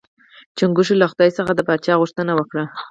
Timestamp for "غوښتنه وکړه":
2.01-2.63